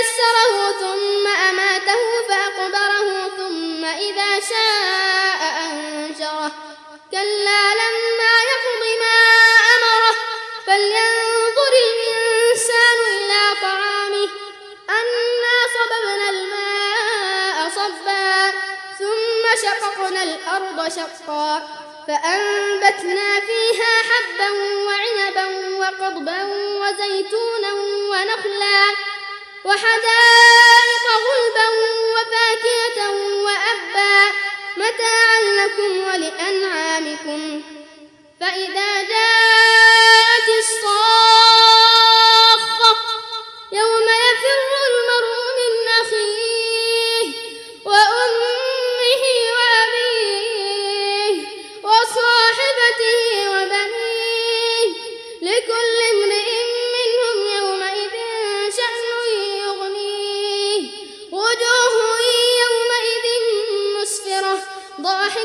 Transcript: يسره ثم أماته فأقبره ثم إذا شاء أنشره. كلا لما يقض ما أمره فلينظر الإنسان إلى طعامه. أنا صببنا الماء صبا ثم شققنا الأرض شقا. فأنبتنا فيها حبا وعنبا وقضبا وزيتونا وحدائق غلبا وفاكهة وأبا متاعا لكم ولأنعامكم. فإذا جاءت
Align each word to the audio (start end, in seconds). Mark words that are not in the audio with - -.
يسره 0.00 0.72
ثم 0.80 1.26
أماته 1.26 2.02
فأقبره 2.28 3.28
ثم 3.36 3.84
إذا 3.84 4.40
شاء 4.40 5.40
أنشره. 5.66 6.52
كلا 7.10 7.62
لما 7.80 8.32
يقض 8.52 8.82
ما 9.02 9.18
أمره 9.74 10.14
فلينظر 10.66 11.72
الإنسان 11.86 12.98
إلى 13.16 13.42
طعامه. 13.62 14.28
أنا 14.90 15.56
صببنا 15.76 16.30
الماء 16.30 17.70
صبا 17.76 18.50
ثم 18.98 19.44
شققنا 19.62 20.22
الأرض 20.22 20.78
شقا. 20.96 21.62
فأنبتنا 22.08 23.40
فيها 23.40 23.92
حبا 24.08 24.50
وعنبا 24.86 25.46
وقضبا 25.78 26.40
وزيتونا 26.80 27.72
وحدائق 29.64 31.04
غلبا 31.26 31.68
وفاكهة 32.14 33.10
وأبا 33.44 34.32
متاعا 34.76 35.40
لكم 35.60 35.90
ولأنعامكم. 35.98 37.62
فإذا 38.40 39.02
جاءت 39.02 39.29